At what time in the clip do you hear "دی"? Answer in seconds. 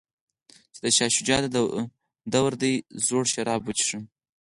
2.61-2.73